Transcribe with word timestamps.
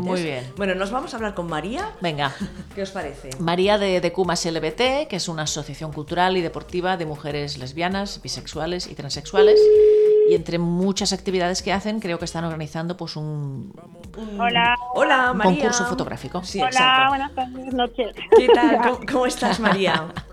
Muy 0.00 0.22
bien. 0.22 0.52
Bueno, 0.56 0.74
nos 0.74 0.90
vamos 0.90 1.12
a 1.12 1.16
hablar 1.16 1.34
con 1.34 1.46
María. 1.48 1.90
Venga. 2.00 2.34
¿Qué 2.74 2.82
os 2.82 2.90
parece? 2.90 3.30
María 3.38 3.78
de, 3.78 4.00
de 4.00 4.12
Cumas 4.12 4.44
LBT, 4.44 5.08
que 5.08 5.16
es 5.16 5.28
una 5.28 5.42
asociación 5.42 5.92
cultural 5.92 6.36
y 6.36 6.40
deportiva 6.40 6.96
de 6.96 7.06
mujeres 7.06 7.58
lesbianas, 7.58 8.20
bisexuales 8.22 8.86
y 8.86 8.94
transexuales. 8.94 9.60
Y 10.28 10.34
entre 10.34 10.58
muchas 10.58 11.12
actividades 11.12 11.60
que 11.62 11.72
hacen, 11.72 11.98
creo 11.98 12.18
que 12.18 12.24
están 12.24 12.44
organizando 12.44 12.96
pues 12.96 13.16
un, 13.16 13.72
Hola. 14.38 14.76
Hola, 14.94 15.32
un 15.32 15.38
María. 15.38 15.52
concurso 15.52 15.84
fotográfico. 15.86 16.42
Sí, 16.44 16.60
Hola, 16.60 16.68
exacto. 16.70 17.08
buenas 17.08 17.34
tardes, 17.34 17.74
noches. 17.74 18.16
¿Qué 18.36 18.48
tal? 18.48 18.78
¿Cómo, 18.82 19.00
cómo 19.10 19.26
estás, 19.26 19.58
María? 19.60 20.06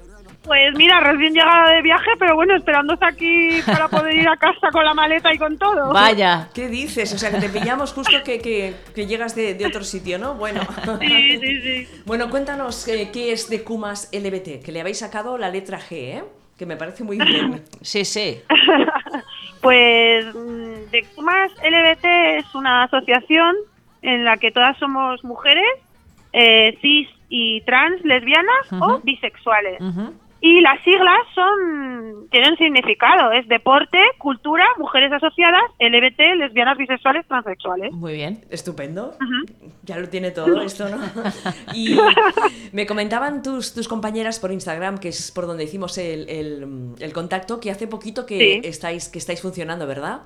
Pues 0.47 0.73
mira, 0.75 0.99
recién 1.01 1.33
llegada 1.33 1.71
de 1.73 1.81
viaje, 1.81 2.09
pero 2.17 2.35
bueno, 2.35 2.55
esperándoos 2.55 2.99
aquí 3.03 3.59
para 3.65 3.87
poder 3.89 4.15
ir 4.15 4.27
a 4.29 4.37
casa 4.37 4.71
con 4.71 4.83
la 4.85 4.93
maleta 4.93 5.33
y 5.33 5.37
con 5.37 5.57
todo. 5.57 5.91
Vaya. 5.91 6.47
¿Qué 6.55 6.67
dices? 6.69 7.13
O 7.13 7.17
sea, 7.17 7.29
que 7.31 7.37
te 7.39 7.49
pillamos 7.49 7.91
justo 7.93 8.17
que, 8.23 8.39
que- 8.39 8.73
que 8.95 9.05
llegas 9.07 9.35
de, 9.35 9.53
de 9.55 9.65
otro 9.65 9.83
sitio, 9.83 10.17
¿no? 10.17 10.35
Bueno. 10.35 10.61
Sí, 11.01 11.37
sí, 11.39 11.61
sí. 11.61 11.87
Bueno, 12.05 12.29
cuéntanos 12.29 12.87
eh, 12.87 13.09
qué 13.11 13.33
es 13.33 13.49
de 13.49 13.63
Kumas 13.63 14.09
LBT, 14.13 14.63
que 14.63 14.71
le 14.71 14.79
habéis 14.81 14.99
sacado 14.99 15.37
la 15.37 15.49
letra 15.49 15.79
G, 15.79 15.91
¿eh? 15.91 16.23
Que 16.57 16.65
me 16.65 16.77
parece 16.77 17.03
muy 17.03 17.17
bien. 17.17 17.63
Sí, 17.81 18.05
sí. 18.05 18.41
Pues 19.61 20.25
mm, 20.35 20.91
de 20.91 21.05
Kumas 21.15 21.51
LBT 21.63 22.05
es 22.37 22.55
una 22.55 22.83
asociación 22.83 23.55
en 24.01 24.23
la 24.23 24.37
que 24.37 24.51
todas 24.51 24.77
somos 24.77 25.23
mujeres, 25.23 25.65
eh, 26.31 26.77
cis 26.81 27.09
y 27.29 27.61
trans, 27.61 28.01
lesbianas 28.05 28.71
o 28.79 28.99
bisexuales. 29.03 29.81
Ujú. 29.81 30.13
Y 30.39 30.61
las 30.61 30.79
siglas 30.83 31.19
son 31.33 32.27
tienen 32.29 32.55
significado, 32.57 33.31
es 33.31 33.47
deporte, 33.47 33.97
cultura, 34.19 34.65
mujeres 34.77 35.11
asociadas, 35.11 35.63
LGBT, 35.79 36.19
lesbianas, 36.37 36.77
bisexuales, 36.77 37.25
transexuales. 37.27 37.91
Muy 37.91 38.13
bien. 38.13 38.41
Estupendo. 38.51 39.15
Ya 39.83 39.97
lo 39.97 40.09
tiene 40.09 40.29
todo 40.31 40.61
esto, 40.61 40.85
¿no? 40.89 40.97
Y 41.73 41.97
me 42.71 42.85
comentaban 42.85 43.41
tus, 43.41 43.73
tus 43.73 43.87
compañeras 43.87 44.39
por 44.39 44.51
Instagram, 44.51 44.99
que 44.99 45.07
es 45.09 45.31
por 45.31 45.47
donde 45.47 45.63
hicimos 45.63 45.97
el, 45.97 46.29
el- 46.29 46.67
el 46.99 47.13
contacto, 47.13 47.59
que 47.59 47.71
hace 47.71 47.87
poquito 47.87 48.25
que, 48.25 48.37
Sí. 48.37 48.61
estáis, 48.67 49.09
que 49.09 49.17
estáis 49.17 49.41
funcionando, 49.41 49.87
¿verdad? 49.87 50.21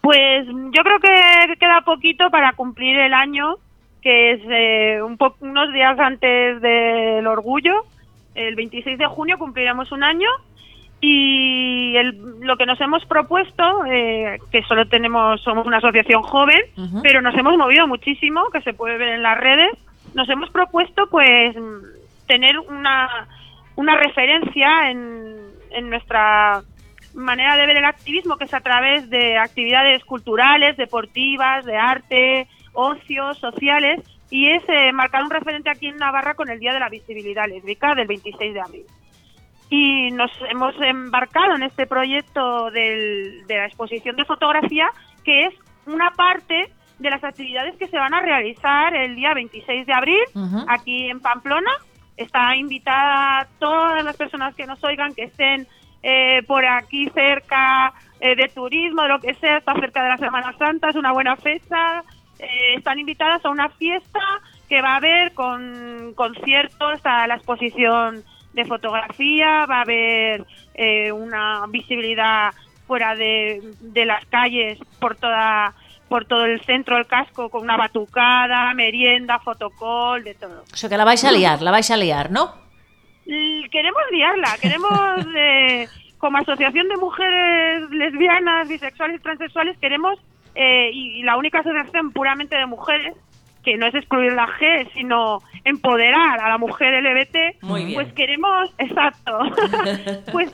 Pues 0.00 0.46
yo 0.46 0.82
creo 0.82 1.00
que 1.00 1.56
queda 1.58 1.82
poquito 1.84 2.30
para 2.30 2.52
cumplir 2.54 2.98
el 2.98 3.12
año, 3.14 3.56
que 4.00 4.32
es 4.32 4.40
eh, 4.48 5.02
un 5.02 5.16
po- 5.18 5.36
unos 5.40 5.72
días 5.72 5.98
antes 5.98 6.60
del 6.62 7.26
orgullo. 7.26 7.84
El 8.38 8.54
26 8.54 8.98
de 8.98 9.06
junio 9.06 9.36
cumpliremos 9.38 9.90
un 9.92 10.02
año 10.04 10.28
y 11.00 11.94
el- 11.96 12.40
lo 12.40 12.56
que 12.56 12.66
nos 12.66 12.80
hemos 12.80 13.04
propuesto, 13.06 13.84
eh, 13.86 14.38
que 14.50 14.62
solo 14.64 14.86
tenemos, 14.88 15.40
somos 15.42 15.66
una 15.66 15.78
asociación 15.78 16.22
joven, 16.22 16.60
pero 17.02 17.20
nos 17.22 17.34
hemos 17.36 17.56
movido 17.56 17.86
muchísimo, 17.86 18.48
que 18.52 18.60
se 18.62 18.74
puede 18.74 18.98
ver 18.98 19.08
en 19.08 19.22
las 19.22 19.38
redes. 19.38 19.70
Nos 20.14 20.28
hemos 20.28 20.50
propuesto, 20.50 21.06
pues, 21.10 21.54
tener 22.26 22.58
una, 22.58 23.28
una 23.76 23.96
referencia 23.96 24.90
en, 24.90 25.36
en 25.70 25.90
nuestra 25.90 26.62
manera 27.14 27.56
de 27.56 27.66
ver 27.66 27.76
el 27.78 27.84
activismo, 27.84 28.36
que 28.36 28.44
es 28.44 28.54
a 28.54 28.60
través 28.60 29.08
de 29.10 29.38
actividades 29.38 30.04
culturales, 30.04 30.76
deportivas, 30.76 31.64
de 31.64 31.76
arte, 31.76 32.46
ocio, 32.72 33.34
sociales, 33.34 34.00
y 34.30 34.50
es 34.50 34.62
eh, 34.68 34.92
marcar 34.92 35.22
un 35.22 35.30
referente 35.30 35.70
aquí 35.70 35.86
en 35.88 35.96
Navarra 35.96 36.34
con 36.34 36.48
el 36.50 36.58
Día 36.58 36.72
de 36.72 36.80
la 36.80 36.88
Visibilidad 36.88 37.46
Lésbica 37.48 37.94
del 37.94 38.06
26 38.06 38.54
de 38.54 38.60
abril 38.60 38.84
y 39.70 40.10
nos 40.12 40.30
hemos 40.50 40.74
embarcado 40.80 41.54
en 41.56 41.62
este 41.62 41.86
proyecto 41.86 42.70
del- 42.70 43.46
de 43.46 43.56
la 43.56 43.66
exposición 43.66 44.16
de 44.16 44.24
fotografía, 44.24 44.88
que 45.24 45.44
es 45.46 45.54
una 45.86 46.10
parte 46.12 46.70
de 46.98 47.10
las 47.10 47.22
actividades 47.22 47.76
que 47.76 47.86
se 47.86 47.98
van 47.98 48.14
a 48.14 48.20
realizar 48.20 48.94
el 48.94 49.14
día 49.14 49.34
26 49.34 49.86
de 49.86 49.92
abril 49.92 50.20
aquí 50.68 51.10
en 51.10 51.20
Pamplona. 51.20 51.70
Está 52.16 52.56
invitada 52.56 53.46
todas 53.58 54.02
las 54.04 54.16
personas 54.16 54.54
que 54.54 54.66
nos 54.66 54.82
oigan, 54.82 55.14
que 55.14 55.24
estén 55.24 55.66
eh, 56.02 56.42
por 56.46 56.64
aquí 56.64 57.08
cerca 57.10 57.92
eh, 58.20 58.34
de 58.36 58.48
turismo, 58.48 59.02
de 59.02 59.08
lo 59.08 59.20
que 59.20 59.34
sea, 59.34 59.58
está 59.58 59.74
cerca 59.74 60.02
de 60.02 60.08
la 60.08 60.16
Semana 60.16 60.52
Santa, 60.58 60.88
es 60.90 60.96
una 60.96 61.12
buena 61.12 61.36
fecha. 61.36 62.02
Eh, 62.38 62.74
están 62.76 62.98
invitadas 62.98 63.44
a 63.44 63.50
una 63.50 63.68
fiesta 63.70 64.20
que 64.68 64.82
va 64.82 64.94
a 64.94 64.96
haber 64.96 65.32
con 65.34 66.12
conciertos, 66.14 67.00
a 67.04 67.26
la 67.26 67.36
exposición 67.36 68.22
de 68.52 68.64
fotografía, 68.64 69.66
va 69.66 69.78
a 69.78 69.82
haber 69.82 70.44
eh, 70.74 71.12
una 71.12 71.64
visibilidad 71.68 72.52
fuera 72.86 73.14
de, 73.14 73.60
de 73.80 74.06
las 74.06 74.24
calles 74.26 74.78
por 74.98 75.16
toda 75.16 75.74
por 76.08 76.24
todo 76.24 76.46
el 76.46 76.60
centro 76.62 76.96
del 76.96 77.06
casco 77.06 77.50
con 77.50 77.62
una 77.62 77.76
batucada, 77.76 78.72
merienda, 78.74 79.38
fotocall, 79.38 80.24
de 80.24 80.34
todo. 80.34 80.64
O 80.72 80.76
sea 80.76 80.88
que 80.88 80.96
la 80.96 81.04
vais 81.04 81.22
a 81.24 81.30
liar, 81.30 81.60
la 81.60 81.70
vais 81.70 81.90
a 81.90 81.96
liar, 81.96 82.30
¿no? 82.30 82.54
Queremos 83.26 84.02
liarla, 84.10 84.56
queremos, 84.60 85.26
eh, 85.36 85.86
como 86.16 86.38
asociación 86.38 86.88
de 86.88 86.96
mujeres 86.96 87.90
lesbianas, 87.90 88.68
bisexuales 88.68 89.20
y 89.20 89.22
transexuales, 89.22 89.78
queremos, 89.78 90.18
eh, 90.54 90.90
y, 90.92 91.20
y 91.20 91.22
la 91.22 91.36
única 91.36 91.60
asociación 91.60 92.12
puramente 92.12 92.56
de 92.56 92.66
mujeres, 92.66 93.14
que 93.64 93.76
no 93.76 93.86
es 93.86 93.94
excluir 93.94 94.32
la 94.32 94.46
G, 94.46 94.88
sino 94.94 95.40
empoderar 95.64 96.40
a 96.40 96.48
la 96.48 96.58
mujer 96.58 96.94
Muy 97.62 97.84
bien. 97.84 97.94
pues 97.94 98.12
queremos, 98.14 98.72
exacto, 98.78 99.38
pues 100.32 100.50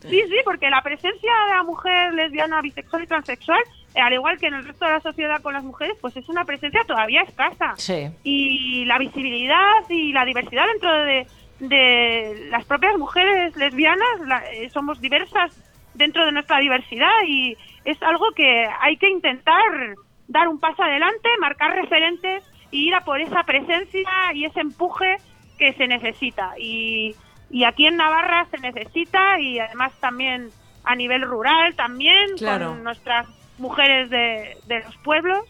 sí, 0.00 0.22
sí, 0.28 0.36
porque 0.44 0.70
la 0.70 0.80
presencia 0.82 1.30
de 1.48 1.54
la 1.54 1.62
mujer 1.62 2.14
lesbiana, 2.14 2.60
bisexual 2.62 3.02
y 3.02 3.06
transexual, 3.06 3.60
eh, 3.94 4.00
al 4.00 4.12
igual 4.12 4.38
que 4.38 4.46
en 4.46 4.54
el 4.54 4.64
resto 4.64 4.84
de 4.86 4.92
la 4.92 5.00
sociedad 5.00 5.42
con 5.42 5.52
las 5.54 5.64
mujeres, 5.64 5.96
pues 6.00 6.16
es 6.16 6.28
una 6.28 6.44
presencia 6.44 6.80
todavía 6.86 7.22
escasa 7.22 7.74
Sí. 7.76 8.08
y 8.22 8.84
la 8.86 8.98
visibilidad 8.98 9.72
y 9.88 10.12
la 10.12 10.24
diversidad 10.24 10.64
dentro 10.72 10.92
de, 11.04 11.26
de 11.60 12.46
las 12.50 12.64
propias 12.64 12.96
mujeres 12.98 13.56
lesbianas, 13.56 14.20
la- 14.26 14.44
eh, 14.52 14.68
somos 14.70 15.00
diversas 15.00 15.52
dentro 15.94 16.24
de 16.26 16.32
nuestra 16.32 16.58
diversidad 16.58 17.10
y 17.26 17.56
es 17.84 18.02
algo 18.02 18.26
que 18.34 18.66
hay 18.80 18.96
que 18.96 19.08
intentar 19.08 19.62
dar 20.28 20.48
un 20.48 20.58
paso 20.58 20.82
adelante, 20.82 21.28
marcar 21.40 21.74
referentes 21.74 22.44
y 22.70 22.88
ir 22.88 22.94
a 22.94 23.04
por 23.04 23.20
esa 23.20 23.42
presencia 23.44 24.08
y 24.34 24.44
ese 24.44 24.60
empuje 24.60 25.16
que 25.58 25.72
se 25.74 25.86
necesita. 25.86 26.54
Y, 26.58 27.14
y 27.50 27.64
aquí 27.64 27.86
en 27.86 27.96
Navarra 27.96 28.46
se 28.50 28.58
necesita 28.58 29.38
y 29.38 29.58
además 29.58 29.92
también 30.00 30.50
a 30.84 30.94
nivel 30.96 31.22
rural 31.22 31.74
también 31.76 32.36
Claro. 32.36 32.70
con 32.70 32.84
nuestras 32.84 33.26
mujeres 33.58 34.10
de, 34.10 34.56
de 34.66 34.80
los 34.80 34.96
pueblos 34.98 35.40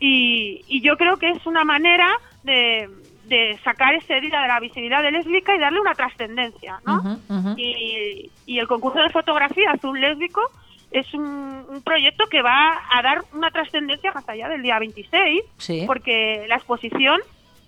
y, 0.00 0.62
y 0.66 0.80
yo 0.82 0.96
creo 0.96 1.16
que 1.18 1.30
es 1.30 1.46
una 1.46 1.64
manera 1.64 2.08
de, 2.42 2.88
de 3.26 3.58
sacar 3.64 3.94
ese 3.94 4.20
día 4.20 4.40
de 4.40 4.48
la 4.48 4.60
visibilidad 4.60 5.02
de 5.02 5.10
lésbica 5.10 5.54
y 5.54 5.58
darle 5.58 5.80
una 5.80 5.94
trascendencia, 5.94 6.78
¿no? 6.86 7.02
Y, 7.56 8.30
y 8.46 8.58
el 8.58 8.68
concurso 8.68 9.00
de 9.00 9.10
fotografía 9.10 9.72
Azul 9.72 10.00
Lésbico 10.00 10.40
es 10.92 11.12
un, 11.14 11.64
un 11.68 11.82
proyecto 11.82 12.26
que 12.28 12.42
va 12.42 12.80
a 12.90 13.02
dar 13.02 13.24
una 13.34 13.50
trascendencia 13.50 14.12
más 14.12 14.28
allá 14.28 14.48
del 14.48 14.62
día 14.62 14.78
26, 14.78 15.42
Sí. 15.58 15.82
porque 15.86 16.44
la 16.48 16.54
exposición 16.56 17.20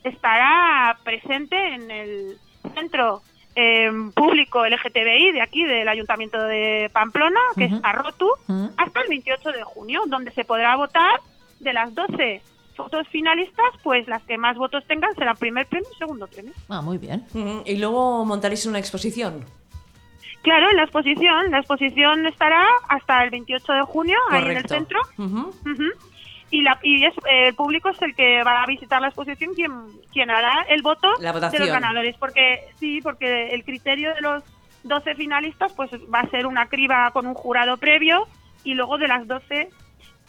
estará 0.04 0.96
presente 1.04 1.56
en 1.75 1.90
el 1.90 2.38
centro 2.75 3.22
eh, 3.56 3.90
público 4.14 4.64
LGTBI 4.64 5.32
de 5.32 5.42
aquí, 5.42 5.64
del 5.64 5.88
Ayuntamiento 5.88 6.40
de 6.40 6.88
Pamplona, 6.92 7.40
que 7.56 7.64
Ujú. 7.66 7.76
es 7.76 7.80
Arrotu, 7.84 8.30
hasta 8.76 9.00
el 9.00 9.08
28 9.08 9.50
de 9.50 9.64
junio, 9.64 10.02
donde 10.06 10.30
se 10.30 10.44
podrá 10.44 10.76
votar 10.76 11.20
de 11.58 11.72
las 11.72 11.92
12 11.94 12.40
fotos 12.78 13.06
finalistas, 13.09 13.66
pues 13.83 14.06
las 14.09 14.22
que 14.22 14.39
más 14.39 14.56
votos 14.56 14.83
tengan 14.87 15.12
será 15.16 15.34
primer 15.34 15.66
premio 15.66 15.89
y 15.93 15.99
segundo 15.99 16.27
premio. 16.28 16.53
Ah, 16.69 16.81
muy 16.81 16.97
bien. 16.97 17.25
Y 17.66 17.77
luego 17.77 18.25
montaréis 18.25 18.65
una 18.66 18.78
exposición. 18.78 19.44
Claro, 20.43 20.71
en 20.71 20.77
la 20.77 20.84
exposición, 20.84 21.50
la 21.50 21.59
exposición 21.59 22.25
estará 22.27 22.65
hasta 22.88 23.25
el 23.25 23.31
28 23.31 23.72
de 23.72 23.83
junio 23.83 24.17
ahí 24.31 24.44
en 24.44 24.56
el 24.56 24.67
centro. 24.69 25.00
Y, 26.50 26.62
la, 26.62 26.78
y 26.83 27.05
es, 27.05 27.12
eh, 27.31 27.49
el 27.49 27.55
público 27.55 27.91
es 27.91 28.00
el 28.00 28.15
que 28.15 28.43
va 28.43 28.62
a 28.62 28.67
visitar 28.67 29.03
la 29.03 29.09
exposición 29.09 29.52
quien, 29.55 29.73
quien 30.12 30.31
hará 30.31 30.62
el 30.70 30.81
voto 30.81 31.08
La 31.20 31.29
de 31.29 31.32
votación. 31.35 31.62
los 31.62 31.70
ganadores. 31.73 32.17
Porque 32.17 32.61
sí, 32.79 33.00
porque 33.02 33.49
el 33.49 33.64
criterio 33.64 34.14
de 34.14 34.23
los 34.23 34.44
12 34.85 35.14
finalistas 35.17 35.73
pues 35.75 35.91
va 35.93 36.20
a 36.20 36.31
ser 36.31 36.47
una 36.47 36.67
criba 36.67 37.11
con 37.11 37.26
un 37.26 37.35
jurado 37.35 37.76
previo 37.76 38.26
y 38.64 38.75
luego 38.75 38.97
de 38.97 39.08
las 39.08 39.26
12 39.26 39.69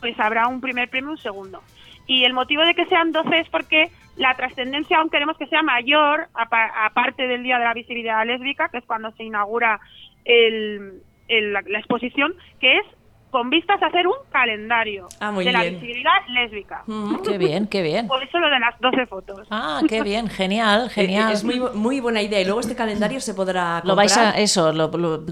pues 0.01 0.19
habrá 0.19 0.47
un 0.47 0.59
primer 0.59 0.89
premio 0.89 1.12
y 1.12 1.13
un 1.13 1.18
segundo. 1.19 1.62
Y 2.09 2.23
el 2.25 2.33
motivo 2.33 2.63
de 2.65 2.73
que 2.73 2.88
sean 2.88 3.11
12 3.11 3.38
es 3.38 3.50
porque 3.50 3.91
la 4.17 4.33
trascendencia 4.35 4.97
aún 4.97 5.11
queremos 5.11 5.38
que 5.38 5.45
sea 5.45 5.61
mayor, 5.61 6.27
apa- 6.33 6.71
aparte 6.85 7.27
del 7.27 7.44
Día 7.44 7.59
de 7.59 7.65
la 7.65 7.73
Visibilidad 7.75 8.25
Lésbica, 8.25 8.67
que 8.69 8.79
es 8.79 8.85
cuando 8.85 9.11
se 9.11 9.23
inaugura 9.23 9.79
el- 10.25 11.03
el- 11.27 11.53
la, 11.53 11.61
la 11.67 11.77
exposición, 11.79 12.33
que 12.59 12.77
es 12.77 12.83
con 13.29 13.51
vistas 13.51 13.79
a 13.83 13.85
hacer 13.85 14.07
un 14.07 14.15
calendario 14.31 15.07
Ah, 15.19 15.29
muy 15.29 15.45
de 15.45 15.51
la 15.51 15.61
visibilidad 15.63 16.13
lésbica. 16.29 16.81
Ujú. 16.88 17.21
Qué 17.21 17.38
bien, 17.38 17.67
qué 17.67 17.83
bien. 17.83 18.07
Por 18.07 18.23
eso 18.23 18.39
lo 18.39 18.50
de 18.50 18.59
las 18.59 18.79
12 18.79 19.06
fotos. 19.06 19.47
Ah, 19.51 19.81
qué 19.88 20.01
bien, 20.01 20.27
genial, 20.29 20.88
Eh, 20.88 20.89
genial. 20.89 21.31
Es 21.31 21.44
muy, 21.44 21.59
muy 21.59 22.00
buena 22.00 22.23
idea. 22.23 22.41
Y 22.41 22.45
luego 22.45 22.59
este 22.59 22.75
calendario 22.75 23.19
se 23.19 23.35
podrá 23.35 23.83
¿Lo 23.85 23.95
vais 23.95 24.17
a, 24.17 24.31
eso, 24.31 24.73
lo, 24.73 24.88
lo- 24.97 25.23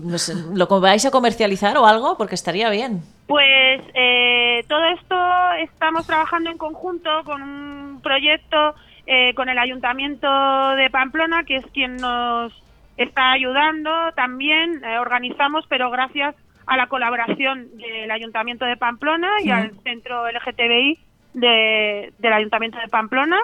¿lo 0.53 0.79
vais 0.79 1.05
a 1.07 1.09
comercializar 1.11 1.75
o 1.77 1.87
algo? 1.87 2.17
Porque 2.17 2.35
estaría 2.35 2.69
bien. 2.69 3.01
Pues 3.27 3.81
eh, 3.93 4.63
todo 4.69 4.85
esto 4.85 5.51
estamos 5.59 6.07
trabajando 6.07 6.49
en 6.49 6.57
conjunto 6.57 7.09
con 7.25 7.41
un 7.41 8.01
proyecto 8.01 8.73
eh, 9.05 9.33
con 9.35 9.49
el 9.49 9.57
Ayuntamiento 9.57 10.27
de 10.75 10.89
Pamplona, 10.89 11.43
que 11.43 11.57
es 11.57 11.65
quien 11.67 11.97
nos 11.97 12.53
está 12.95 13.31
ayudando 13.31 13.91
también, 14.15 14.83
eh, 14.83 14.97
organizamos, 14.97 15.65
pero 15.67 15.91
gracias 15.91 16.35
a 16.65 16.77
la 16.77 16.87
colaboración 16.87 17.67
del 17.77 18.09
Ayuntamiento 18.11 18.65
de 18.65 18.77
Pamplona 18.77 19.29
y 19.43 19.49
al 19.49 19.71
Centro 19.83 20.29
LGTBI 20.29 20.97
de, 21.33 22.13
del 22.17 22.33
Ayuntamiento 22.33 22.79
de 22.79 22.87
Pamplona 22.87 23.39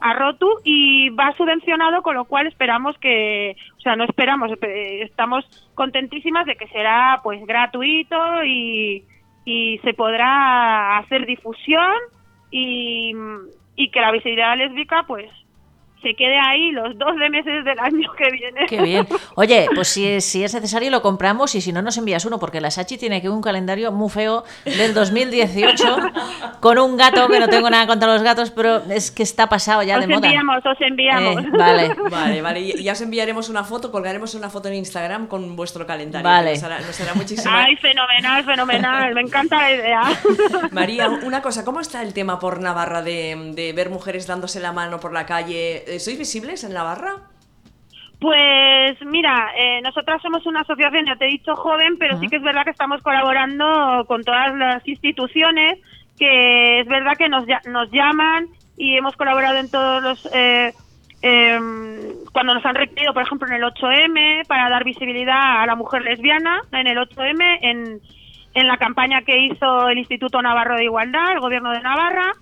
a 0.00 0.14
Rotu 0.14 0.48
y 0.64 1.10
va 1.10 1.32
subvencionado, 1.36 2.02
con 2.02 2.14
lo 2.14 2.24
cual 2.24 2.46
esperamos 2.46 2.96
que, 2.98 3.56
o 3.76 3.80
sea, 3.80 3.96
no 3.96 4.04
esperamos, 4.04 4.52
eh, 4.62 5.02
estamos 5.02 5.44
contentísimas 5.74 6.46
de 6.46 6.56
que 6.56 6.68
será 6.68 7.20
pues 7.22 7.44
gratuito 7.46 8.44
y, 8.44 9.04
y 9.50 9.78
se 9.78 9.94
podrá 9.94 10.98
hacer 10.98 11.24
difusión 11.24 11.94
y, 12.50 13.14
y 13.76 13.90
que 13.90 14.00
la 14.00 14.12
visibilidad 14.12 14.58
lésbica 14.58 15.04
pues 15.06 15.30
se 16.02 16.14
quede 16.14 16.38
ahí 16.38 16.70
los 16.70 16.96
12 16.96 17.28
meses 17.30 17.64
del 17.64 17.78
año 17.78 18.10
que 18.16 18.30
viene. 18.30 18.66
Qué 18.68 18.82
bien. 18.82 19.06
Oye, 19.34 19.66
pues 19.74 19.88
si, 19.88 20.20
si 20.20 20.44
es 20.44 20.54
necesario 20.54 20.90
lo 20.90 21.02
compramos 21.02 21.54
y 21.54 21.60
si 21.60 21.72
no 21.72 21.82
nos 21.82 21.96
envías 21.98 22.24
uno, 22.24 22.38
porque 22.38 22.60
la 22.60 22.70
Sachi 22.70 22.98
tiene 22.98 23.20
que 23.20 23.28
un 23.28 23.42
calendario 23.42 23.90
muy 23.92 24.08
feo 24.08 24.44
del 24.64 24.94
2018 24.94 25.96
con 26.60 26.78
un 26.78 26.96
gato, 26.96 27.28
que 27.28 27.40
no 27.40 27.48
tengo 27.48 27.68
nada 27.70 27.86
contra 27.86 28.12
los 28.12 28.22
gatos, 28.22 28.50
pero 28.50 28.82
es 28.90 29.10
que 29.10 29.22
está 29.22 29.48
pasado 29.48 29.82
ya 29.82 29.96
os 29.96 30.00
de 30.06 30.14
moda. 30.14 30.26
enviamos, 30.26 30.64
os 30.64 30.80
enviamos. 30.80 31.44
Eh, 31.44 31.48
vale. 31.50 31.88
Vale, 32.08 32.42
vale. 32.42 32.60
Y 32.60 32.82
ya 32.82 32.92
os 32.92 33.00
enviaremos 33.00 33.48
una 33.48 33.64
foto, 33.64 33.92
colgaremos 33.92 34.34
una 34.34 34.48
foto 34.48 34.68
en 34.68 34.74
Instagram 34.74 35.26
con 35.26 35.56
vuestro 35.56 35.86
calendario. 35.86 36.28
Vale. 36.28 36.54
Nos 36.54 36.62
hará, 36.62 36.80
nos 36.80 37.00
hará 37.00 37.14
muchísima... 37.14 37.64
Ay, 37.64 37.76
fenomenal, 37.76 38.44
fenomenal, 38.44 39.14
me 39.14 39.20
encanta 39.20 39.60
la 39.60 39.72
idea. 39.72 40.02
María, 40.70 41.08
una 41.08 41.42
cosa, 41.42 41.64
¿cómo 41.64 41.80
está 41.80 42.02
el 42.02 42.14
tema 42.14 42.38
por 42.38 42.60
Navarra 42.60 43.02
de, 43.02 43.52
de 43.54 43.72
ver 43.72 43.90
mujeres 43.90 44.26
dándose 44.26 44.60
la 44.60 44.72
mano 44.72 45.00
por 45.00 45.12
la 45.12 45.26
calle? 45.26 45.84
Eh, 45.88 45.98
¿Sois 45.98 46.18
visibles 46.18 46.64
en 46.64 46.74
Navarra? 46.74 47.16
Pues 48.20 49.00
mira, 49.06 49.52
eh, 49.56 49.80
nosotras 49.80 50.20
somos 50.20 50.44
una 50.44 50.60
asociación, 50.60 51.06
ya 51.06 51.16
te 51.16 51.26
he 51.26 51.30
dicho 51.30 51.54
joven, 51.54 51.96
pero 51.98 52.18
sí 52.18 52.28
que 52.28 52.36
es 52.36 52.42
verdad 52.42 52.64
que 52.64 52.70
estamos 52.70 53.00
colaborando 53.02 54.04
con 54.06 54.22
todas 54.24 54.54
las 54.56 54.86
instituciones, 54.86 55.78
que 56.18 56.80
es 56.80 56.86
verdad 56.88 57.16
que 57.16 57.28
nos, 57.28 57.44
nos 57.66 57.90
llaman 57.92 58.48
y 58.76 58.96
hemos 58.96 59.16
colaborado 59.16 59.58
en 59.58 59.70
todos 59.70 60.02
los... 60.02 60.28
eh, 60.34 60.72
em, 61.22 61.98
cuando 62.32 62.54
nos 62.54 62.66
han 62.66 62.74
requerido, 62.74 63.14
por 63.14 63.22
ejemplo, 63.22 63.48
en 63.48 63.54
el 63.54 63.62
8M, 63.62 64.46
para 64.46 64.68
dar 64.68 64.84
visibilidad 64.84 65.62
a 65.62 65.66
la 65.66 65.76
mujer 65.76 66.02
lesbiana, 66.02 66.60
en 66.72 66.86
el 66.88 66.98
8M, 66.98 67.58
en, 67.62 68.00
en 68.54 68.66
la 68.66 68.76
campaña 68.78 69.22
que 69.22 69.38
hizo 69.38 69.88
el 69.88 69.98
Instituto 69.98 70.42
Navarro 70.42 70.76
de 70.76 70.84
Igualdad, 70.84 71.32
el 71.32 71.40
Gobierno 71.40 71.70
de 71.70 71.80
Navarra, 71.80 72.32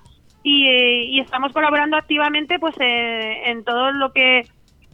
y, 0.46 0.69
eh, 0.69 1.04
y 1.06 1.19
estamos 1.19 1.52
colaborando 1.52 1.96
activamente 1.96 2.60
pues 2.60 2.76
eh, 2.78 3.50
en 3.50 3.64
todo 3.64 3.90
lo 3.90 4.12
que 4.12 4.44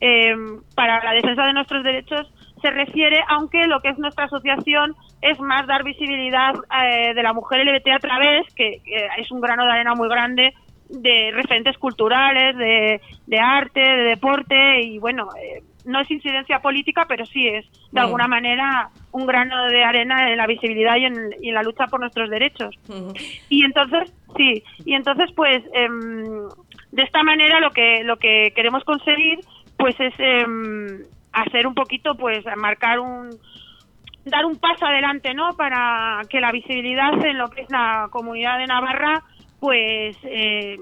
eh, 0.00 0.34
para 0.74 1.04
la 1.04 1.12
defensa 1.12 1.44
de 1.44 1.52
nuestros 1.52 1.84
derechos 1.84 2.32
se 2.62 2.70
refiere, 2.70 3.20
aunque 3.28 3.66
lo 3.66 3.80
que 3.80 3.90
es 3.90 3.98
nuestra 3.98 4.24
asociación 4.24 4.96
es 5.20 5.38
más 5.40 5.66
dar 5.66 5.84
visibilidad 5.84 6.54
eh, 6.54 7.12
de 7.12 7.22
la 7.22 7.34
mujer 7.34 7.66
LGBT 7.66 7.88
a 7.88 7.98
través, 7.98 8.46
que, 8.54 8.80
que 8.82 9.08
es 9.18 9.30
un 9.30 9.42
grano 9.42 9.66
de 9.66 9.72
arena 9.72 9.94
muy 9.94 10.08
grande, 10.08 10.54
de 10.88 11.30
referentes 11.34 11.76
culturales, 11.76 12.56
de, 12.56 13.02
de 13.26 13.38
arte, 13.38 13.80
de 13.80 14.04
deporte, 14.04 14.80
y 14.80 14.98
bueno, 14.98 15.28
eh, 15.38 15.62
no 15.84 16.00
es 16.00 16.10
incidencia 16.10 16.60
política, 16.60 17.04
pero 17.08 17.26
sí 17.26 17.48
es 17.48 17.66
de 17.90 18.00
alguna 18.00 18.28
manera 18.28 18.88
un 19.10 19.26
grano 19.26 19.66
de 19.66 19.84
arena 19.84 20.30
en 20.30 20.36
la 20.36 20.46
visibilidad 20.46 20.96
y 20.96 21.04
en, 21.04 21.30
y 21.40 21.48
en 21.48 21.54
la 21.54 21.62
lucha 21.62 21.86
por 21.86 22.00
nuestros 22.00 22.30
derechos. 22.30 22.74
Y 23.48 23.64
entonces, 23.64 24.12
sí, 24.36 24.62
y 24.84 24.94
entonces 24.94 25.30
pues 25.34 25.62
em, 25.74 26.48
de 26.90 27.02
esta 27.02 27.22
manera 27.22 27.60
lo 27.60 27.70
que 27.70 28.02
lo 28.04 28.16
que 28.16 28.52
queremos 28.54 28.84
conseguir 28.84 29.40
pues 29.76 29.98
es 29.98 30.14
em, 30.18 31.02
hacer 31.32 31.66
un 31.66 31.74
poquito 31.74 32.14
pues 32.14 32.44
marcar 32.56 33.00
un 33.00 33.30
dar 34.24 34.44
un 34.44 34.56
paso 34.56 34.86
adelante, 34.86 35.34
¿no? 35.34 35.56
Para 35.56 36.20
que 36.28 36.40
la 36.40 36.52
visibilidad 36.52 37.12
en 37.24 37.38
lo 37.38 37.48
que 37.48 37.62
es 37.62 37.70
la 37.70 38.08
comunidad 38.10 38.58
de 38.58 38.66
Navarra 38.66 39.22
pues 39.58 40.16
eh, 40.24 40.76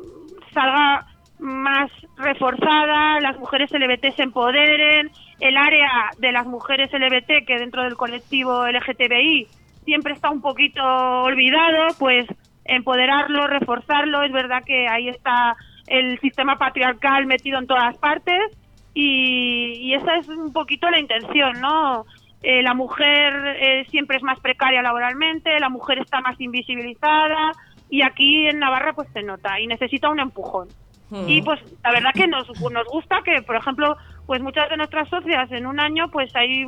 salga 0.52 1.06
más 1.38 1.90
reforzada, 2.16 3.20
las 3.20 3.38
mujeres 3.38 3.70
LGBT 3.72 4.14
se 4.14 4.22
empoderen, 4.22 5.10
el 5.40 5.56
área 5.56 6.10
de 6.18 6.32
las 6.32 6.46
mujeres 6.46 6.90
LGBT 6.92 7.46
que 7.46 7.58
dentro 7.58 7.82
del 7.82 7.96
colectivo 7.96 8.66
LGTBI 8.66 9.48
siempre 9.84 10.12
está 10.12 10.30
un 10.30 10.40
poquito 10.40 10.82
olvidado, 10.82 11.94
pues 11.98 12.26
empoderarlo, 12.64 13.46
reforzarlo, 13.46 14.22
es 14.22 14.32
verdad 14.32 14.62
que 14.64 14.88
ahí 14.88 15.08
está 15.08 15.56
el 15.86 16.18
sistema 16.20 16.56
patriarcal 16.58 17.26
metido 17.26 17.58
en 17.58 17.66
todas 17.66 17.96
partes 17.98 18.56
y, 18.94 19.74
y 19.80 19.94
esa 19.94 20.16
es 20.16 20.28
un 20.28 20.52
poquito 20.52 20.88
la 20.90 20.98
intención, 20.98 21.60
¿no? 21.60 22.06
Eh, 22.42 22.62
la 22.62 22.74
mujer 22.74 23.56
eh, 23.60 23.86
siempre 23.90 24.16
es 24.16 24.22
más 24.22 24.40
precaria 24.40 24.80
laboralmente, 24.80 25.60
la 25.60 25.68
mujer 25.68 25.98
está 25.98 26.20
más 26.20 26.40
invisibilizada 26.40 27.52
y 27.90 28.02
aquí 28.02 28.46
en 28.46 28.60
Navarra 28.60 28.94
pues 28.94 29.08
se 29.12 29.22
nota 29.22 29.60
y 29.60 29.66
necesita 29.66 30.08
un 30.08 30.20
empujón. 30.20 30.68
Ujú. 31.10 31.24
Y 31.28 31.42
pues 31.42 31.60
la 31.82 31.90
verdad 31.90 32.12
que 32.14 32.26
nos, 32.26 32.48
nos 32.48 32.86
gusta 32.86 33.20
que, 33.24 33.42
por 33.42 33.56
ejemplo, 33.56 33.96
pues 34.26 34.40
muchas 34.40 34.70
de 34.70 34.76
nuestras 34.76 35.08
socias 35.08 35.50
en 35.52 35.66
un 35.66 35.80
año 35.80 36.08
pues 36.10 36.34
hay 36.34 36.64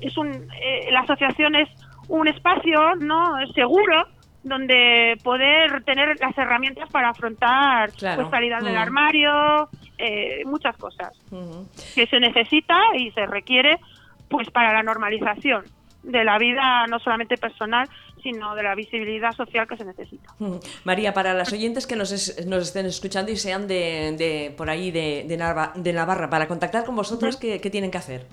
es 0.00 0.16
un 0.16 0.28
eh, 0.32 0.88
la 0.90 1.00
asociación 1.00 1.54
es 1.54 1.68
un 2.08 2.26
espacio 2.26 2.96
no 2.96 3.36
seguro 3.54 4.08
donde 4.48 5.16
poder 5.22 5.82
tener 5.84 6.18
las 6.20 6.36
herramientas 6.36 6.88
para 6.90 7.10
afrontar 7.10 7.90
Claro. 7.92 8.22
pues 8.22 8.30
salida 8.30 8.58
del 8.60 8.74
Mm. 8.74 8.78
armario 8.78 9.68
eh, 9.98 10.42
muchas 10.46 10.76
cosas 10.76 11.12
Ujú. 11.30 11.66
que 11.94 12.06
se 12.06 12.20
necesita 12.20 12.78
y 12.96 13.10
se 13.12 13.26
requiere 13.26 13.78
pues 14.28 14.50
para 14.50 14.72
la 14.72 14.82
normalización 14.82 15.64
de 16.02 16.24
la 16.24 16.38
vida 16.38 16.86
no 16.88 16.98
solamente 17.00 17.36
personal 17.36 17.88
sino 18.22 18.54
de 18.54 18.62
la 18.62 18.74
visibilidad 18.74 19.32
social 19.32 19.66
que 19.68 19.76
se 19.76 19.84
necesita 19.84 20.32
Ujú. 20.40 20.60
María, 20.84 21.12
para 21.14 21.34
las 21.34 21.52
oyentes 21.52 21.86
que 21.86 21.96
nos, 21.96 22.10
es- 22.12 22.46
nos 22.46 22.62
estén 22.64 22.86
escuchando 22.86 23.30
y 23.32 23.36
sean 23.36 23.66
de, 23.68 24.14
de 24.18 24.54
por 24.56 24.70
ahí 24.70 24.90
de, 24.90 25.24
de 25.76 25.92
Navarra, 25.92 26.28
para 26.30 26.46
contactar 26.48 26.84
con 26.84 26.96
vosotros, 26.96 27.36
¿qué, 27.36 27.60
qué 27.60 27.70
tienen 27.70 27.90
que 27.90 27.98
hacer? 27.98 28.26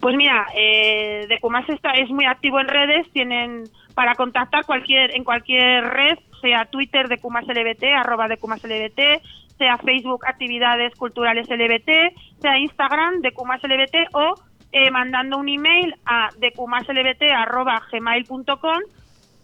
Pues 0.00 0.16
mira, 0.16 0.46
eh, 0.56 1.26
Decumas 1.28 1.68
está, 1.68 1.90
es 1.92 2.08
muy 2.10 2.24
activo 2.24 2.58
en 2.58 2.68
redes, 2.68 3.10
tienen 3.12 3.64
para 3.94 4.14
contactar 4.14 4.64
cualquier 4.64 5.14
en 5.14 5.24
cualquier 5.24 5.84
red, 5.84 6.18
sea 6.40 6.64
Twitter 6.64 7.08
Decumas 7.08 7.44
LBT, 7.46 7.84
arroba 7.96 8.26
Decumas 8.26 8.64
LBT, 8.64 9.20
sea 9.58 9.76
Facebook 9.76 10.24
Actividades 10.26 10.94
Culturales 10.94 11.48
LBT, 11.50 12.40
sea 12.40 12.58
Instagram 12.58 13.20
Decumas 13.20 13.62
LBT 13.62 14.08
o 14.14 14.34
eh, 14.72 14.90
mandando 14.90 15.36
un 15.36 15.48
email 15.48 15.94
a 16.06 16.30
decumaslbt 16.38 17.22
arroba 17.34 17.82
gmail.com. 17.90 18.80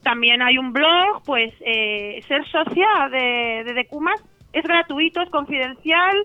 También 0.02 0.40
hay 0.40 0.56
un 0.56 0.72
blog, 0.72 1.22
pues 1.26 1.52
eh, 1.60 2.22
ser 2.28 2.46
socia 2.48 3.08
de, 3.10 3.64
de 3.64 3.74
Decumas 3.74 4.22
es 4.52 4.62
gratuito, 4.62 5.20
es 5.20 5.28
confidencial, 5.30 6.16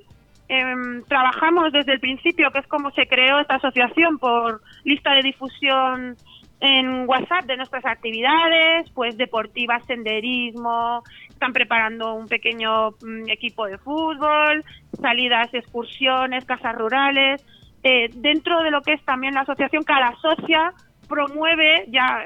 Em, 0.53 1.01
trabajamos 1.05 1.71
desde 1.71 1.93
el 1.93 2.01
principio, 2.01 2.51
que 2.51 2.59
es 2.59 2.67
como 2.67 2.91
se 2.91 3.07
creó 3.07 3.39
esta 3.39 3.55
asociación, 3.55 4.19
por 4.19 4.59
lista 4.83 5.13
de 5.13 5.21
difusión 5.21 6.17
en 6.59 7.07
WhatsApp 7.07 7.45
de 7.45 7.55
nuestras 7.55 7.85
actividades, 7.85 8.89
pues 8.93 9.15
deportivas, 9.15 9.85
senderismo, 9.85 11.03
están 11.29 11.53
preparando 11.53 12.15
un 12.15 12.27
pequeño 12.27 12.89
mm, 13.01 13.29
equipo 13.29 13.65
de 13.65 13.77
fútbol, 13.77 14.65
salidas, 14.99 15.53
excursiones, 15.53 16.43
casas 16.43 16.75
rurales. 16.75 17.41
Eh, 17.81 18.09
dentro 18.13 18.61
de 18.61 18.71
lo 18.71 18.81
que 18.81 18.91
es 18.91 19.05
también 19.05 19.35
la 19.35 19.41
asociación, 19.41 19.83
cada 19.83 20.13
socia 20.17 20.73
promueve 21.07 21.85
ya 21.87 22.23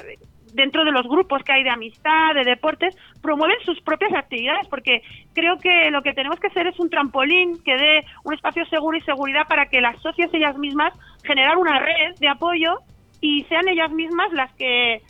dentro 0.56 0.84
de 0.84 0.90
los 0.90 1.06
grupos 1.06 1.42
que 1.44 1.52
hay 1.52 1.62
de 1.62 1.70
amistad, 1.70 2.34
de 2.34 2.44
deportes, 2.44 2.96
promueven 3.22 3.58
sus 3.64 3.80
propias 3.82 4.12
actividades, 4.14 4.66
porque 4.68 5.02
creo 5.34 5.58
que 5.58 5.90
lo 5.90 6.02
que 6.02 6.14
tenemos 6.14 6.40
que 6.40 6.46
hacer 6.48 6.66
es 6.66 6.80
un 6.80 6.88
trampolín 6.88 7.62
que 7.62 7.76
dé 7.76 8.04
un 8.24 8.32
espacio 8.32 8.64
seguro 8.66 8.96
y 8.96 9.02
seguridad 9.02 9.46
para 9.46 9.66
que 9.66 9.82
las 9.82 10.00
socias 10.00 10.32
ellas 10.32 10.56
mismas 10.56 10.94
generar 11.24 11.58
una 11.58 11.78
red 11.78 12.14
de 12.18 12.28
apoyo 12.28 12.78
y 13.20 13.44
sean 13.44 13.68
ellas 13.68 13.92
mismas 13.92 14.32
las 14.32 14.52
que 14.54 15.02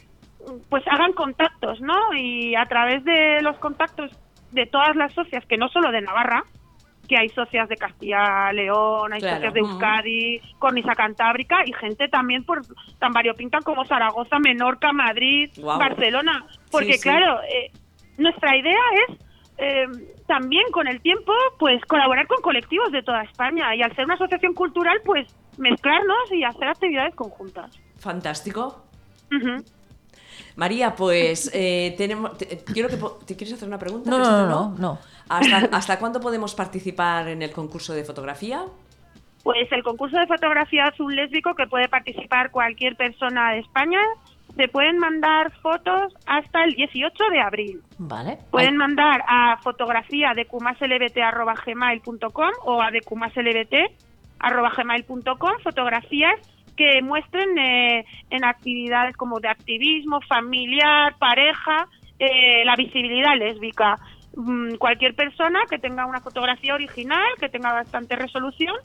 pues 0.69 0.83
hagan 0.89 1.13
contactos, 1.13 1.81
¿no? 1.81 2.13
Y 2.15 2.57
a 2.57 2.67
través 2.67 3.05
de 3.05 3.41
los 3.41 3.57
contactos 3.59 4.11
de 4.51 4.67
todas 4.67 4.97
las 4.97 5.13
socias, 5.13 5.45
que 5.47 5.57
no 5.57 5.69
solo 5.69 5.93
de 5.93 6.01
Navarra, 6.01 6.43
que 7.07 7.17
hay 7.17 7.29
socias 7.31 7.69
de 7.69 7.77
Castilla 7.77 8.53
León, 8.53 9.13
hay 9.13 9.21
Claro. 9.21 9.37
socias 9.37 9.55
de. 9.55 9.61
Euskadi, 9.61 10.41
Cornisa 10.59 10.95
Cantábrica 10.95 11.59
y 11.65 11.73
gente 11.73 12.09
también 12.09 12.45
por 12.45 12.63
tan 12.99 13.13
variopinta 13.13 13.59
como 13.61 13.85
Zaragoza, 13.85 14.39
Menorca, 14.39 14.93
Madrid. 14.93 15.51
Barcelona. 15.63 16.47
Porque 16.71 16.93
Sí, 16.95 16.99
sí. 16.99 17.03
claro, 17.09 17.41
eh, 17.43 17.71
nuestra 18.19 18.57
idea 18.57 18.81
es 19.09 19.19
eh, 19.59 19.87
también 20.27 20.65
con 20.73 20.87
el 20.87 21.01
tiempo 21.01 21.33
pues 21.59 21.83
colaborar 21.87 22.27
con 22.27 22.43
colectivos 22.43 22.93
de 22.93 23.03
toda 23.03 23.23
España 23.23 23.75
y 23.75 23.83
al 23.83 23.95
ser 23.97 24.05
una 24.05 24.15
asociación 24.15 24.53
cultural 24.53 25.01
pues 25.05 25.27
mezclarnos 25.59 26.31
y 26.33 26.45
hacer 26.45 26.69
actividades 26.69 27.15
conjuntas. 27.15 27.79
Fantástico. 27.99 28.83
María, 30.57 30.95
pues 30.95 31.51
eh, 31.55 31.95
tenemos. 31.99 32.37
te- 32.39 32.59
quiero 32.65 32.89
que 32.89 32.97
po- 32.97 33.19
¿Te 33.27 33.37
quieres 33.37 33.55
hacer 33.55 33.69
una 33.69 33.79
pregunta? 33.79 34.11
No, 34.11 34.19
no, 34.19 34.31
no, 34.31 34.47
no, 34.49 34.75
no. 34.79 34.99
¿Hasta, 35.29 35.57
¿Hasta 35.77 35.99
cuándo 35.99 36.21
podemos 36.21 36.55
participar 36.55 37.29
en 37.29 37.43
el 37.43 37.51
concurso 37.53 37.93
de 37.95 38.05
fotografía? 38.05 38.65
Pues 39.43 39.71
el 39.73 39.83
concurso 39.83 40.19
de 40.19 40.27
fotografía 40.27 40.87
azul 40.87 41.15
lésbico 41.15 41.55
que 41.55 41.67
puede 41.67 41.89
participar 41.89 42.51
cualquier 42.51 42.97
persona 42.97 43.53
de 43.53 43.59
España, 43.61 44.01
se 44.57 44.69
pueden 44.69 44.99
mandar 44.99 45.53
fotos 45.61 46.13
hasta 46.27 46.65
el 46.65 46.75
18 46.75 47.25
de 47.31 47.41
abril. 47.41 47.81
Vale. 47.99 48.39
Pueden 48.51 48.77
mandar 48.77 49.23
a 49.29 49.57
fotografía 49.63 50.33
de 50.35 50.47
cumaslbt.gmail.com 50.47 52.51
o 52.65 52.83
a 52.83 52.91
de 52.91 53.01
cumaslbt.gmail.com 53.03 55.53
fotografías 55.63 56.41
que 56.77 57.01
muestren 57.03 57.59
eh, 57.59 58.05
en 58.31 58.45
actividades 58.45 59.17
como 59.17 59.41
de 59.41 59.49
activismo, 59.49 60.21
familiar, 60.29 61.17
pareja, 61.19 61.89
eh, 62.19 62.65
la 62.65 62.77
visibilidad 62.77 63.37
lésbica. 63.37 63.99
Mm, 64.37 64.75
cualquier 64.77 65.15
persona 65.15 65.61
que 65.69 65.79
tenga 65.79 66.07
una 66.07 66.21
fotografía 66.21 66.75
original, 66.75 67.27
que 67.41 67.49
tenga 67.49 67.73
bastante 67.73 68.17
resolución 68.17 68.77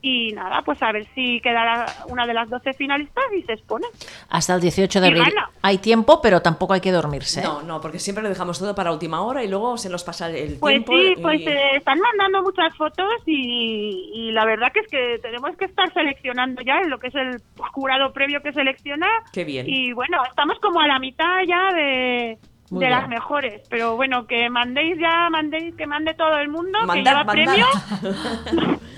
y 0.00 0.32
nada, 0.32 0.62
pues 0.62 0.80
a 0.82 0.92
ver 0.92 1.06
si 1.14 1.40
quedará 1.40 1.86
una 2.08 2.26
de 2.26 2.32
las 2.34 2.48
12 2.48 2.72
finalistas 2.74 3.24
y 3.36 3.42
se 3.42 3.54
expone. 3.54 3.86
Hasta 4.30 4.54
el 4.54 4.60
18 4.60 5.00
de 5.00 5.06
y 5.06 5.10
abril. 5.10 5.24
gana. 5.24 5.50
Hay 5.62 5.78
tiempo, 5.78 6.20
pero 6.22 6.40
tampoco 6.40 6.72
hay 6.74 6.80
que 6.80 6.92
dormirse. 6.92 7.42
No, 7.42 7.62
no, 7.62 7.80
porque 7.80 7.98
siempre 7.98 8.22
lo 8.22 8.28
dejamos 8.28 8.58
todo 8.60 8.74
para 8.74 8.92
última 8.92 9.22
hora 9.22 9.42
y 9.42 9.48
luego 9.48 9.76
se 9.76 9.88
nos 9.90 10.04
pasa 10.04 10.28
el 10.30 10.56
Pues 10.60 10.74
tiempo. 10.84 10.92
sí, 10.92 11.14
y- 11.16 11.20
pues 11.20 11.40
eh, 11.46 11.76
están 11.76 11.98
mandando 11.98 12.42
muchas 12.42 12.76
fotos 12.76 13.08
y, 13.26 14.10
y 14.14 14.30
la 14.32 14.44
verdad 14.44 14.70
que 14.72 14.80
es 14.80 14.86
que 14.88 15.18
tenemos 15.20 15.56
que 15.56 15.64
estar 15.64 15.92
seleccionando 15.92 16.62
ya 16.62 16.78
en 16.80 16.90
lo 16.90 16.98
que 16.98 17.08
es 17.08 17.14
el 17.16 17.42
jurado 17.72 18.12
previo 18.12 18.40
que 18.40 18.52
selecciona. 18.52 19.08
Qué 19.32 19.44
bien. 19.44 19.66
Y 19.68 19.92
bueno, 19.92 20.22
estamos 20.28 20.58
como 20.60 20.80
a 20.80 20.86
la 20.86 20.98
mitad 21.00 21.42
ya 21.46 21.72
de, 21.74 22.38
Muy 22.70 22.80
de 22.84 22.86
bien. 22.86 22.98
las 23.00 23.08
mejores. 23.08 23.62
Pero 23.68 23.96
bueno, 23.96 24.26
que 24.28 24.48
mandéis 24.48 24.96
ya, 25.00 25.28
mandéis, 25.30 25.74
que 25.74 25.86
mande 25.86 26.14
todo 26.14 26.38
el 26.38 26.48
mundo, 26.48 26.78
Mandad, 26.86 27.24
que 27.26 27.36
lleva 27.40 27.56
mandad. 27.56 28.44
premio. 28.54 28.78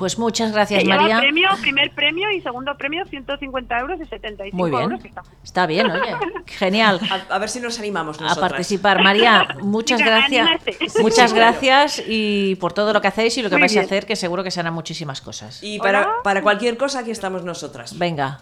Pues 0.00 0.18
muchas 0.18 0.50
gracias, 0.52 0.82
María. 0.86 1.18
premio, 1.18 1.50
primer 1.60 1.90
premio 1.94 2.30
y 2.30 2.40
segundo 2.40 2.74
premio 2.78 3.04
150 3.04 3.78
euros 3.80 4.00
y 4.00 4.06
75 4.06 4.56
Muy 4.56 4.70
bien. 4.70 4.82
euros. 4.84 5.04
está- 5.04 5.22
Está 5.44 5.66
bien, 5.66 5.90
oye. 5.90 6.16
Genial. 6.46 6.98
A, 7.28 7.34
a 7.34 7.38
ver 7.38 7.50
si 7.50 7.60
nos 7.60 7.78
animamos 7.78 8.18
A 8.18 8.22
nosotras. 8.22 8.50
participar. 8.50 9.02
María, 9.04 9.46
muchas 9.60 10.00
gracias. 10.00 10.46
animarse. 10.48 11.02
Muchas 11.02 11.34
gracias 11.34 12.02
y 12.08 12.56
por 12.56 12.72
todo 12.72 12.94
lo 12.94 13.02
que 13.02 13.08
hacéis 13.08 13.36
y 13.36 13.42
lo 13.42 13.50
que 13.50 13.56
Muy 13.56 13.60
vais 13.64 13.76
a 13.76 13.80
hacer, 13.82 14.06
que 14.06 14.16
seguro 14.16 14.42
que 14.42 14.50
serán 14.50 14.72
muchísimas 14.72 15.20
cosas. 15.20 15.62
Y 15.62 15.78
para, 15.78 16.00
Hola. 16.00 16.12
para 16.24 16.40
cualquier 16.42 16.78
cosa 16.78 17.00
aquí 17.00 17.10
estamos 17.10 17.44
nosotras. 17.44 17.98
Venga. 17.98 18.40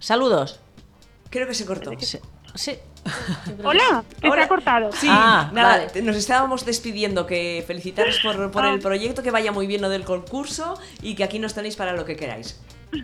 Saludos. 0.00 0.60
Creo 1.30 1.46
que 1.46 1.54
se 1.54 1.64
cortó. 1.64 1.92
Sí. 2.54 2.78
Hola, 3.64 4.04
que 4.10 4.20
se 4.20 4.26
Ahora- 4.26 4.44
ha 4.44 4.48
cortado. 4.48 4.92
Sí, 4.92 5.06
Ah, 5.10 5.50
nada, 5.54 5.86
vale. 5.86 6.02
nos 6.02 6.16
estábamos 6.16 6.66
despidiendo, 6.66 7.26
que 7.26 7.64
felicitaros 7.66 8.20
por, 8.20 8.50
por 8.50 8.64
Ah. 8.64 8.70
el 8.70 8.80
proyecto, 8.80 9.22
que 9.22 9.30
vaya 9.30 9.52
muy 9.52 9.66
bien 9.66 9.80
lo 9.80 9.88
del 9.88 10.04
concurso 10.04 10.78
y 11.02 11.14
que 11.14 11.24
aquí 11.24 11.38
nos 11.38 11.54
tenéis 11.54 11.76
para 11.76 11.92
lo 11.94 12.04
que 12.04 12.16
queráis. 12.16 12.60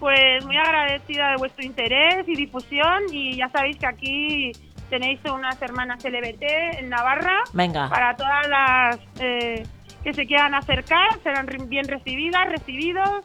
Pues 0.00 0.44
muy 0.44 0.56
agradecida 0.56 1.30
de 1.30 1.36
vuestro 1.36 1.64
interés 1.64 2.26
y 2.26 2.34
difusión 2.34 3.04
y 3.12 3.36
ya 3.36 3.48
sabéis 3.50 3.76
que 3.78 3.86
aquí 3.86 4.52
tenéis 4.90 5.20
unas 5.32 5.60
hermanas 5.62 6.04
LGBT 6.04 6.42
en 6.80 6.88
Navarra 6.88 7.44
Venga. 7.52 7.88
para 7.88 8.16
todas 8.16 8.48
las 8.48 8.98
eh, 9.20 9.62
que 10.02 10.12
se 10.12 10.26
quieran 10.26 10.54
acercar, 10.54 11.20
serán 11.22 11.46
bien 11.68 11.86
recibidas, 11.86 12.48
recibidos, 12.48 13.24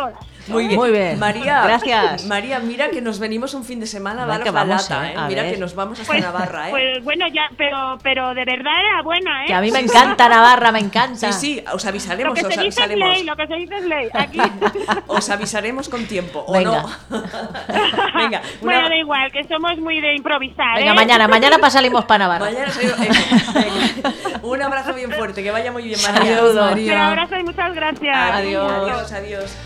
todas. 0.00 0.14
Muy 0.48 0.66
bien. 0.66 0.80
Muy 0.80 0.90
bien. 0.90 1.18
María, 1.18 1.62
Gracias. 1.62 2.24
María, 2.24 2.58
mira 2.58 2.88
que 2.88 3.00
nos 3.00 3.18
venimos 3.20 3.54
un 3.54 3.62
fin 3.62 3.78
de 3.78 3.86
semana 3.86 4.24
a 4.24 4.38
que 4.38 4.46
la 4.46 4.50
vamos, 4.50 4.90
lata, 4.90 5.06
eh, 5.08 5.12
¿eh? 5.12 5.16
a 5.16 5.28
Mira 5.28 5.42
ver. 5.42 5.52
que 5.54 5.60
nos 5.60 5.74
vamos 5.76 6.00
hasta 6.00 6.12
Pues, 6.12 6.22
Navarra, 6.24 6.68
¿eh? 6.68 6.70
pues 6.70 7.04
bueno, 7.04 7.28
ya, 7.28 7.42
pero 7.56 7.98
pero 8.02 8.34
de 8.34 8.44
verdad 8.46 8.72
era 8.80 9.02
buena, 9.02 9.44
¿eh? 9.44 9.46
Que 9.48 9.54
a 9.54 9.60
mí 9.60 9.70
me 9.70 9.78
encanta 9.86 10.28
Navarra, 10.28 10.72
me 10.72 10.80
encanta. 10.80 11.30
Sí, 11.32 11.56
sí, 11.58 11.64
os 11.72 11.84
lo 11.84 11.90
avisaremos, 11.90 12.34
que 12.34 12.46
os 12.46 12.54
se 12.54 12.60
dice 12.62 12.82
es 12.84 12.88
ley, 12.98 13.22
lo 13.24 13.36
que 13.36 13.46
se 13.46 13.54
dice 13.54 13.76
es 13.76 13.84
ley. 13.84 14.08
Aquí. 14.12 14.38
Os 15.06 15.28
avisaremos 15.30 15.88
con 15.88 16.06
tiempo, 16.06 16.42
¿o 16.46 16.52
Venga. 16.52 16.82
no? 16.82 16.88
Venga, 18.16 18.40
una- 18.60 18.72
bueno, 18.74 18.88
da 18.88 18.96
igual, 18.96 19.30
que 19.32 19.44
somos 19.44 19.76
muy 19.78 20.00
de 20.00 20.16
improvisar. 20.16 20.76
Venga, 20.76 20.92
¿eh? 20.92 20.94
mañana, 20.94 21.28
mañana 21.28 21.58
pa- 21.58 21.70
salimos 21.70 22.04
para 22.06 22.24
Navarra. 22.24 22.46
Mañana 22.46 22.72
salimos- 22.72 22.98
venga. 23.54 24.14
Un 24.42 24.62
abrazo 24.62 24.94
bien 24.94 25.12
fuerte, 25.12 25.42
que 25.42 25.50
vaya 25.50 25.70
muy 25.70 25.82
bien, 25.84 25.98
María. 26.02 26.36
Saludos. 26.38 26.72
Un 26.76 26.90
abrazo 26.92 27.36
y 27.38 27.42
muchas 27.44 27.74
gracias. 27.74 28.16
Adiós, 28.16 29.12
adiós. 29.12 29.56